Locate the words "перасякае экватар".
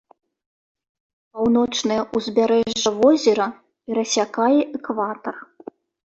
3.91-5.35